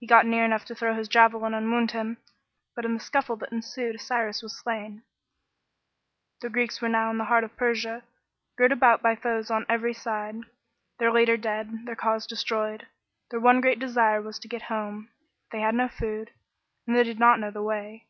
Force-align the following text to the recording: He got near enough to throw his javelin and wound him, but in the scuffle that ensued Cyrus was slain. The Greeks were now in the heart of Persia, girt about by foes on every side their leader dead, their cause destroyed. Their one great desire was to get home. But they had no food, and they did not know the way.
He 0.00 0.08
got 0.08 0.26
near 0.26 0.44
enough 0.44 0.64
to 0.64 0.74
throw 0.74 0.94
his 0.94 1.06
javelin 1.06 1.54
and 1.54 1.70
wound 1.70 1.92
him, 1.92 2.18
but 2.74 2.84
in 2.84 2.94
the 2.94 2.98
scuffle 2.98 3.36
that 3.36 3.52
ensued 3.52 4.00
Cyrus 4.00 4.42
was 4.42 4.58
slain. 4.58 5.04
The 6.40 6.50
Greeks 6.50 6.80
were 6.82 6.88
now 6.88 7.08
in 7.12 7.18
the 7.18 7.26
heart 7.26 7.44
of 7.44 7.56
Persia, 7.56 8.02
girt 8.58 8.72
about 8.72 9.00
by 9.00 9.14
foes 9.14 9.52
on 9.52 9.64
every 9.68 9.94
side 9.94 10.40
their 10.98 11.12
leader 11.12 11.36
dead, 11.36 11.86
their 11.86 11.94
cause 11.94 12.26
destroyed. 12.26 12.88
Their 13.30 13.38
one 13.38 13.60
great 13.60 13.78
desire 13.78 14.20
was 14.20 14.40
to 14.40 14.48
get 14.48 14.62
home. 14.62 15.10
But 15.52 15.56
they 15.58 15.62
had 15.62 15.76
no 15.76 15.86
food, 15.86 16.32
and 16.84 16.96
they 16.96 17.04
did 17.04 17.20
not 17.20 17.38
know 17.38 17.52
the 17.52 17.62
way. 17.62 18.08